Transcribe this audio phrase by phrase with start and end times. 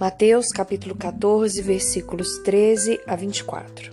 [0.00, 3.92] Mateus capítulo 14, versículos 13 a 24.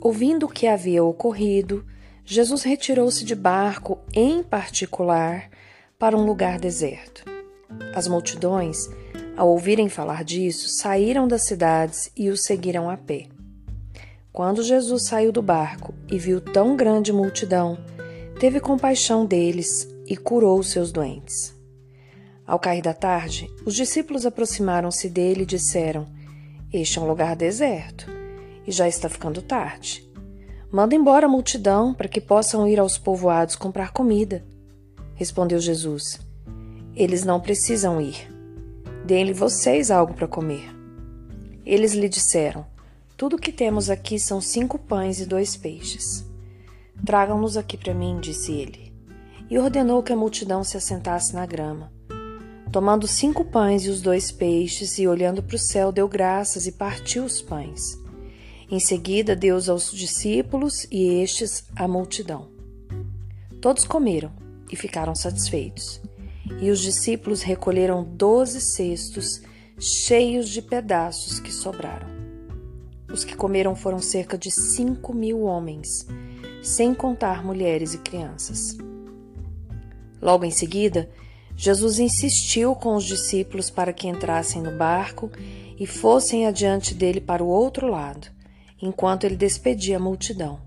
[0.00, 1.86] Ouvindo o que havia ocorrido,
[2.24, 5.50] Jesus retirou-se de barco, em particular,
[5.96, 7.22] para um lugar deserto.
[7.94, 8.90] As multidões,
[9.36, 13.28] ao ouvirem falar disso, saíram das cidades e o seguiram a pé.
[14.32, 17.78] Quando Jesus saiu do barco e viu tão grande multidão,
[18.40, 21.56] teve compaixão deles e curou seus doentes.
[22.48, 26.06] Ao cair da tarde, os discípulos aproximaram-se dele e disseram:
[26.72, 28.06] Este é um lugar deserto
[28.66, 30.10] e já está ficando tarde.
[30.72, 34.46] Manda embora a multidão para que possam ir aos povoados comprar comida.
[35.14, 36.18] Respondeu Jesus:
[36.94, 38.34] Eles não precisam ir.
[39.04, 40.74] Deem-lhe vocês algo para comer.
[41.66, 42.64] Eles lhe disseram:
[43.14, 46.26] Tudo o que temos aqui são cinco pães e dois peixes.
[47.04, 48.90] Tragam-nos aqui para mim, disse ele.
[49.50, 51.92] E ordenou que a multidão se assentasse na grama.
[52.70, 56.72] Tomando cinco pães e os dois peixes, e olhando para o céu, deu graças e
[56.72, 57.98] partiu os pães.
[58.70, 62.48] Em seguida, deu aos discípulos e estes à multidão.
[63.62, 64.30] Todos comeram
[64.70, 66.00] e ficaram satisfeitos.
[66.60, 69.40] E os discípulos recolheram doze cestos
[69.80, 72.08] cheios de pedaços que sobraram.
[73.10, 76.06] Os que comeram foram cerca de cinco mil homens,
[76.62, 78.76] sem contar mulheres e crianças.
[80.20, 81.08] Logo em seguida,
[81.60, 85.28] Jesus insistiu com os discípulos para que entrassem no barco
[85.76, 88.28] e fossem adiante dele para o outro lado,
[88.80, 90.60] enquanto ele despedia a multidão.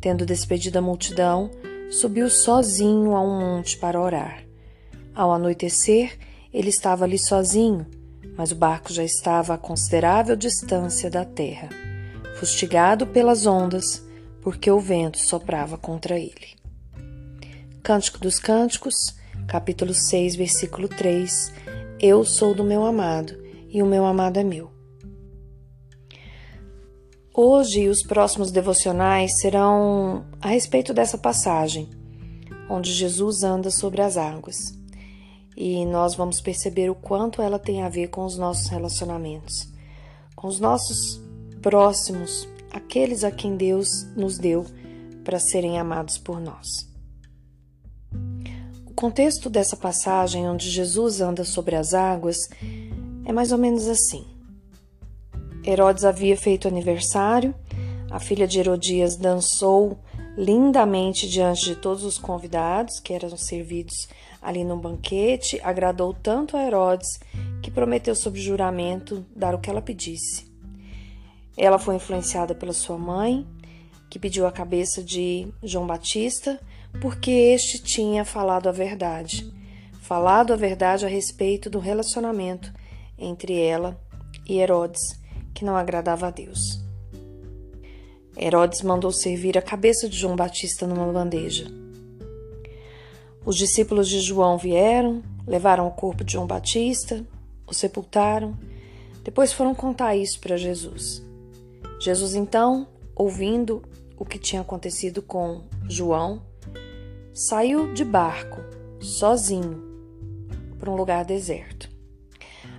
[0.00, 1.48] Tendo despedido a multidão,
[1.88, 4.42] subiu sozinho a um monte para orar.
[5.14, 6.18] Ao anoitecer,
[6.52, 7.86] ele estava ali sozinho,
[8.36, 11.68] mas o barco já estava a considerável distância da terra,
[12.40, 14.04] fustigado pelas ondas,
[14.40, 16.56] porque o vento soprava contra ele.
[17.84, 21.52] Cântico dos Cânticos capítulo 6, versículo 3:
[22.00, 23.34] Eu sou do meu amado
[23.68, 24.70] e o meu amado é meu.
[27.34, 31.88] Hoje os próximos devocionais serão a respeito dessa passagem,
[32.68, 34.56] onde Jesus anda sobre as águas.
[35.56, 39.66] E nós vamos perceber o quanto ela tem a ver com os nossos relacionamentos,
[40.36, 41.22] com os nossos
[41.62, 44.66] próximos, aqueles a quem Deus nos deu
[45.24, 46.91] para serem amados por nós.
[49.02, 52.36] Contexto dessa passagem, onde Jesus anda sobre as águas,
[53.24, 54.24] é mais ou menos assim.
[55.66, 57.52] Herodes havia feito aniversário,
[58.08, 59.98] a filha de Herodias dançou
[60.38, 64.06] lindamente diante de todos os convidados que eram servidos
[64.40, 67.18] ali no banquete, agradou tanto a Herodes
[67.60, 70.46] que prometeu sob juramento dar o que ela pedisse.
[71.56, 73.44] Ela foi influenciada pela sua mãe,
[74.08, 76.60] que pediu a cabeça de João Batista
[77.00, 79.52] porque este tinha falado a verdade,
[80.00, 82.72] falado a verdade a respeito do relacionamento
[83.18, 84.00] entre ela
[84.48, 85.20] e Herodes,
[85.54, 86.82] que não agradava a Deus.
[88.36, 91.66] Herodes mandou servir a cabeça de João Batista numa bandeja.
[93.44, 97.24] Os discípulos de João vieram, levaram o corpo de João Batista,
[97.66, 98.56] o sepultaram,
[99.22, 101.22] depois foram contar isso para Jesus.
[102.00, 103.82] Jesus, então, ouvindo
[104.16, 106.42] o que tinha acontecido com João,
[107.34, 108.60] saiu de barco,
[109.00, 109.82] sozinho,
[110.78, 111.88] para um lugar deserto.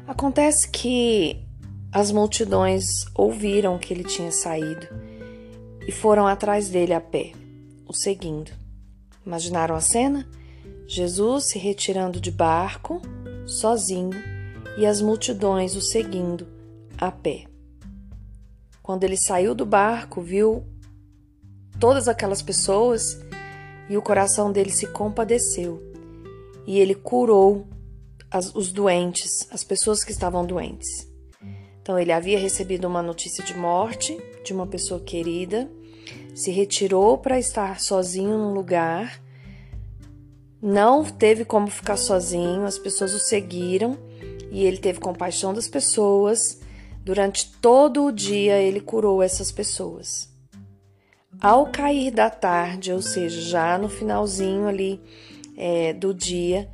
[0.08, 1.44] Acontece que
[1.92, 4.88] as multidões ouviram que ele tinha saído
[5.88, 7.32] e foram atrás dele a pé,
[7.88, 8.52] o seguindo.
[9.26, 10.28] Imaginaram a cena?
[10.88, 13.02] Jesus se retirando de barco,
[13.46, 14.12] sozinho,
[14.78, 16.48] e as multidões o seguindo
[16.98, 17.46] a pé.
[18.82, 20.66] Quando ele saiu do barco, viu
[21.80, 23.18] todas aquelas pessoas
[23.90, 25.82] e o coração dele se compadeceu,
[26.66, 27.68] e ele curou
[28.32, 31.08] as, os doentes, as pessoas que estavam doentes.
[31.82, 35.70] Então ele havia recebido uma notícia de morte de uma pessoa querida,
[36.34, 39.22] se retirou para estar sozinho num lugar,
[40.62, 43.98] não teve como ficar sozinho, as pessoas o seguiram
[44.50, 46.62] e ele teve compaixão das pessoas.
[47.04, 50.33] Durante todo o dia ele curou essas pessoas.
[51.44, 55.02] Ao cair da tarde, ou seja, já no finalzinho ali
[55.58, 56.70] é, do dia,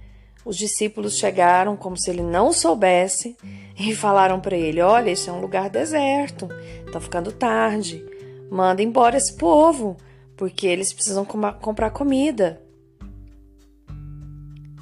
[0.46, 3.36] os discípulos chegaram como se ele não soubesse
[3.76, 6.48] e falaram para ele: Olha, esse é um lugar deserto,
[6.94, 8.06] tá ficando tarde,
[8.52, 9.98] manda embora esse povo,
[10.38, 12.62] porque eles precisam com comprar comida.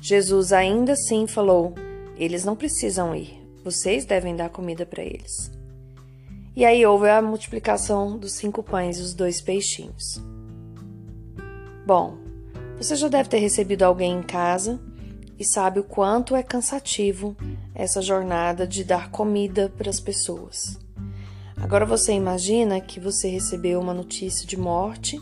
[0.01, 1.74] Jesus ainda assim falou:
[2.18, 5.56] Eles não precisam ir, vocês devem dar comida para eles.
[6.57, 10.19] E aí houve a multiplicação dos cinco pães e os dois peixinhos.
[11.86, 12.18] Bom,
[12.80, 14.81] você já deve ter recebido alguém em casa
[15.38, 17.38] e sabe o quanto é cansativo
[17.75, 20.80] essa jornada de dar comida para as pessoas.
[21.56, 25.21] Agora você imagina que você recebeu uma notícia de morte,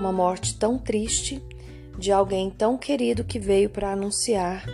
[0.00, 1.42] uma morte tão triste,
[1.98, 4.64] de alguém tão querido que veio para anunciar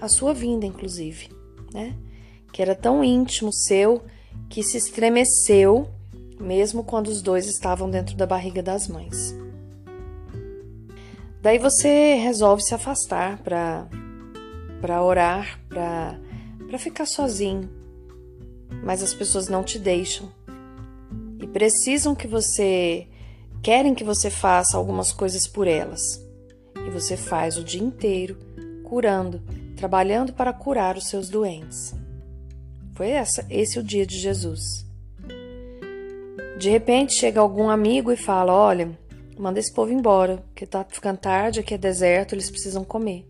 [0.00, 1.28] a sua vinda, inclusive,
[1.74, 1.96] né?
[2.52, 4.00] Que era tão íntimo seu
[4.48, 5.88] que se estremeceu
[6.40, 9.34] mesmo quando os dois estavam dentro da barriga das mães.
[11.42, 13.86] Daí você resolve se afastar para
[14.80, 16.18] para orar, para
[16.66, 17.68] para ficar sozinho.
[18.82, 20.30] Mas as pessoas não te deixam.
[21.40, 23.06] E precisam que você
[23.62, 26.24] querem que você faça algumas coisas por elas.
[26.86, 28.38] E você faz o dia inteiro
[28.84, 29.42] curando,
[29.76, 31.94] trabalhando para curar os seus doentes.
[33.00, 34.84] Foi essa, esse o dia de Jesus.
[36.58, 38.90] De repente chega algum amigo e fala: Olha,
[39.38, 43.26] manda esse povo embora, que tá ficando tarde, aqui é deserto, eles precisam comer.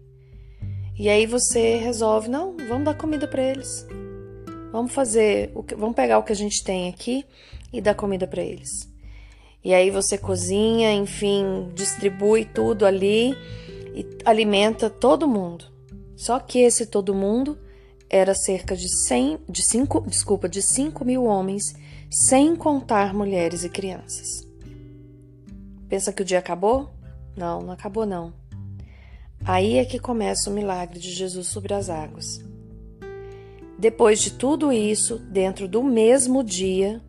[0.98, 3.86] E aí você resolve: Não, vamos dar comida para eles.
[4.72, 7.24] Vamos fazer, vamos pegar o que a gente tem aqui
[7.72, 8.92] e dar comida para eles.
[9.62, 13.36] E aí você cozinha, enfim, distribui tudo ali
[13.94, 15.66] e alimenta todo mundo.
[16.16, 17.56] Só que esse todo mundo
[18.10, 21.62] era cerca de 100, de 5, desculpa, de 5 mil homens
[22.10, 24.44] sem contar mulheres e crianças.
[25.88, 26.90] Pensa que o dia acabou?
[27.36, 28.34] Não, não acabou não.
[29.44, 32.40] Aí é que começa o milagre de Jesus sobre as águas.
[33.78, 37.00] Depois de tudo isso, dentro do mesmo dia,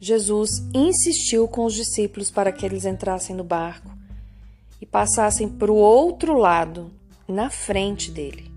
[0.00, 3.96] Jesus insistiu com os discípulos para que eles entrassem no barco
[4.80, 6.90] e passassem para o outro lado,
[7.28, 8.49] na frente dele.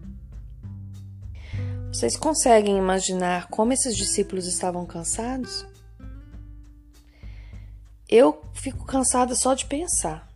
[1.94, 5.64] Vocês conseguem imaginar como esses discípulos estavam cansados?
[8.10, 10.28] Eu fico cansada só de pensar.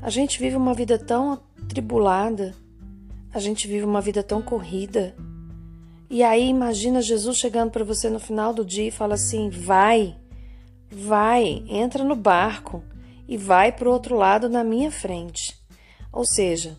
[0.00, 2.54] A gente vive uma vida tão atribulada,
[3.34, 5.16] a gente vive uma vida tão corrida.
[6.08, 10.16] E aí imagina Jesus chegando para você no final do dia e fala assim: "Vai,
[10.88, 12.84] vai, entra no barco
[13.26, 15.60] e vai para o outro lado na minha frente".
[16.12, 16.78] Ou seja,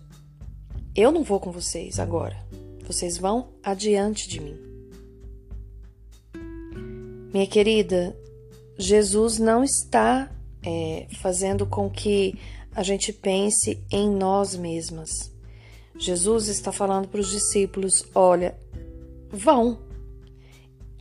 [0.95, 2.60] eu não vou com vocês agora.
[2.91, 4.59] Vocês vão adiante de mim.
[7.33, 8.13] Minha querida,
[8.77, 10.29] Jesus não está
[10.61, 12.37] é, fazendo com que
[12.75, 15.33] a gente pense em nós mesmas.
[15.97, 18.59] Jesus está falando para os discípulos: olha,
[19.29, 19.79] vão.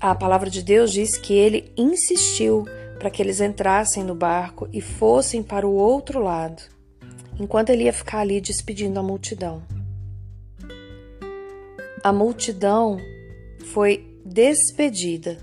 [0.01, 2.67] A palavra de Deus diz que ele insistiu
[3.01, 6.63] para que eles entrassem no barco e fossem para o outro lado,
[7.37, 9.80] enquanto ele ia ficar ali despedindo a multidão
[12.03, 12.99] a multidão
[13.67, 15.39] foi despedida.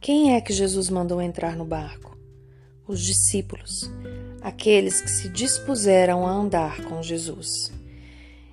[0.00, 2.16] Quem é que Jesus mandou entrar no barco?
[2.86, 3.88] Os discípulos,
[4.40, 7.72] aqueles que se dispuseram a andar com Jesus.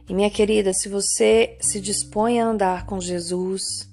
[0.08, 3.90] E minha querida, se você se dispõe a andar com Jesus,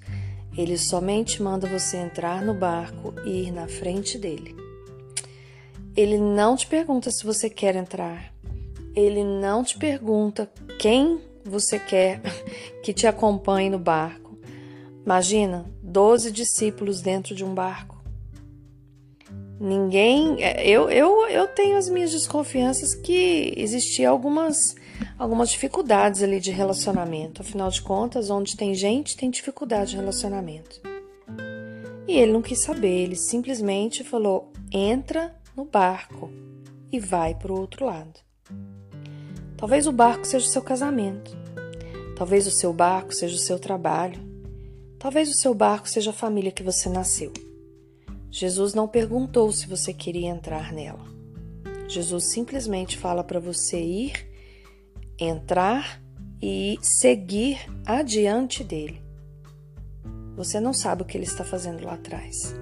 [0.57, 4.55] ele somente manda você entrar no barco e ir na frente dele.
[5.97, 8.35] Ele não te pergunta se você quer entrar.
[8.95, 12.21] Ele não te pergunta quem você quer
[12.83, 14.39] que te acompanhe no barco?
[15.05, 17.97] Imagina, 12 discípulos dentro de um barco.
[19.59, 20.43] Ninguém.
[20.43, 24.75] É, eu, eu, eu tenho as minhas desconfianças que existiam algumas,
[25.19, 27.41] algumas dificuldades ali de relacionamento.
[27.41, 30.81] Afinal de contas, onde tem gente, tem dificuldade de relacionamento.
[32.07, 36.31] E ele não quis saber, ele simplesmente falou: entra no barco
[36.93, 38.21] e vai para o outro lado.
[39.57, 41.35] Talvez o barco seja o seu casamento.
[42.15, 44.21] Talvez o seu barco seja o seu trabalho.
[44.99, 47.33] Talvez o seu barco seja a família que você nasceu.
[48.31, 51.07] Jesus não perguntou se você queria entrar nela.
[51.89, 54.29] Jesus simplesmente fala para você ir,
[55.19, 56.03] entrar
[56.43, 59.01] e seguir adiante dele.
[60.37, 62.55] Você não sabe o que ele está fazendo lá atrás.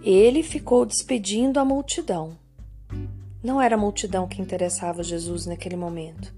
[0.00, 2.38] Ele ficou despedindo a multidão
[3.42, 6.34] não era a multidão que interessava Jesus naquele momento,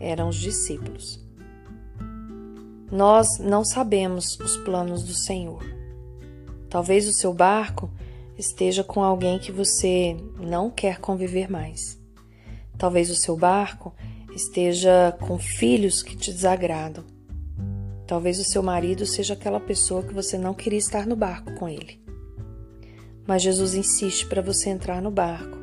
[0.00, 1.22] eram os discípulos.
[2.90, 5.62] Nós não sabemos os planos do Senhor.
[6.70, 7.90] Talvez o seu barco
[8.38, 12.00] esteja com alguém que você não quer conviver mais.
[12.78, 13.94] Talvez o seu barco
[14.34, 17.04] esteja com filhos que te desagradam.
[18.06, 21.68] Talvez o seu marido seja aquela pessoa que você não queria estar no barco com
[21.68, 22.00] ele.
[23.26, 25.57] Mas Jesus insiste para você entrar no barco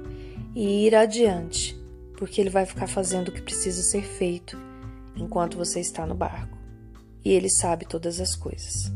[0.55, 1.77] e ir adiante,
[2.17, 4.57] porque ele vai ficar fazendo o que precisa ser feito
[5.17, 6.57] enquanto você está no barco.
[7.23, 8.91] E ele sabe todas as coisas.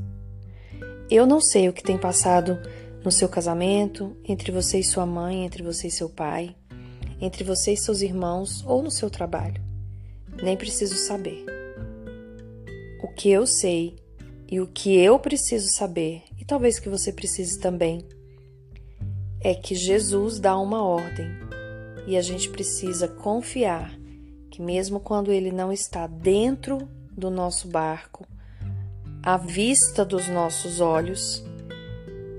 [1.09, 2.57] Eu não sei o que tem passado
[3.03, 6.55] no seu casamento, entre você e sua mãe, entre você e seu pai,
[7.19, 9.61] entre você e seus irmãos ou no seu trabalho.
[10.41, 11.45] nem preciso saber.
[13.03, 13.97] O que eu sei
[14.49, 18.07] e o que eu preciso saber, e talvez que você precise também,
[19.41, 21.29] é que Jesus dá uma ordem
[22.05, 23.97] e a gente precisa confiar
[24.49, 28.25] que, mesmo quando ele não está dentro do nosso barco,
[29.21, 31.43] à vista dos nossos olhos,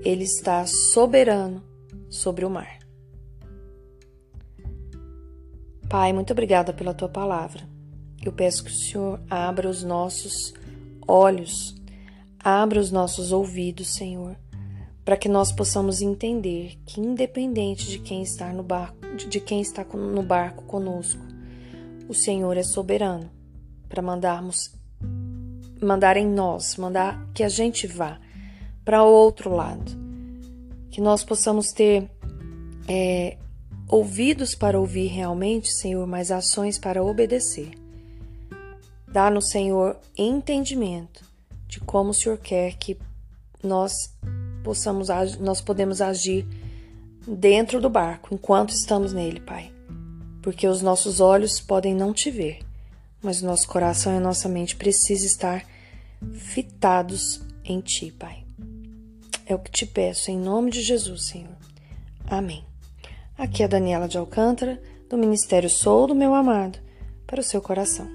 [0.03, 1.63] ele está soberano
[2.09, 2.79] sobre o mar.
[5.89, 7.67] Pai, muito obrigada pela tua palavra.
[8.23, 10.53] Eu peço que o Senhor abra os nossos
[11.07, 11.75] olhos,
[12.39, 14.35] abra os nossos ouvidos, Senhor,
[15.11, 19.83] para que nós possamos entender que independente de quem está no barco, de quem está
[19.83, 21.21] no barco conosco,
[22.07, 23.29] o Senhor é soberano
[23.89, 24.73] para mandarmos
[25.81, 28.21] mandar em nós, mandar que a gente vá
[28.85, 29.91] para o outro lado,
[30.89, 32.09] que nós possamos ter
[32.87, 33.37] é,
[33.89, 37.71] ouvidos para ouvir realmente, Senhor, mas ações para obedecer.
[39.09, 41.25] Dá-nos, Senhor, entendimento
[41.67, 42.97] de como o Senhor quer que
[43.61, 43.91] nós
[44.63, 46.45] possamos nós podemos agir
[47.27, 49.71] dentro do barco enquanto estamos nele, Pai.
[50.41, 52.59] Porque os nossos olhos podem não te ver,
[53.21, 55.65] mas o nosso coração e a nossa mente precisam estar
[56.33, 58.43] fitados em ti, Pai.
[59.45, 61.57] É o que te peço em nome de Jesus, Senhor.
[62.27, 62.63] Amém.
[63.37, 66.79] Aqui é a Daniela de Alcântara, do Ministério Sou do Meu Amado,
[67.27, 68.07] para o seu coração.